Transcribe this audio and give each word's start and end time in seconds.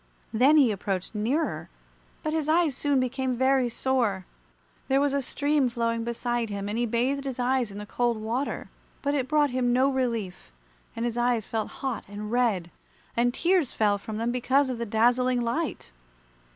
Then 0.33 0.57
he 0.57 0.71
approached 0.71 1.13
nearer, 1.13 1.69
but 2.23 2.33
his 2.33 2.49
eyes 2.49 2.75
soon 2.75 2.99
became 2.99 3.35
very 3.37 3.69
sore. 3.69 4.25
There 4.87 4.99
was 4.99 5.13
a 5.13 5.21
stream 5.21 5.69
flowing 5.69 6.03
beside 6.03 6.49
him, 6.49 6.67
and 6.67 6.75
he 6.75 6.87
bathed 6.87 7.23
his 7.25 7.37
eyes 7.39 7.69
in 7.69 7.77
the 7.77 7.85
cold 7.85 8.17
water, 8.19 8.71
but 9.03 9.13
it 9.13 9.27
brought 9.27 9.51
him 9.51 9.71
no 9.71 9.91
relief, 9.91 10.51
and 10.95 11.05
his 11.05 11.17
eyes 11.19 11.45
felt 11.45 11.69
hot 11.85 12.03
and 12.07 12.31
red, 12.31 12.71
and 13.15 13.31
tears 13.31 13.73
fell 13.73 13.99
from 13.99 14.17
them 14.17 14.31
because 14.31 14.71
of 14.71 14.79
the 14.79 14.87
dazzling 14.87 15.39
light. 15.41 15.91